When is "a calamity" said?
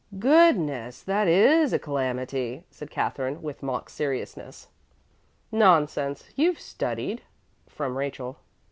1.73-2.63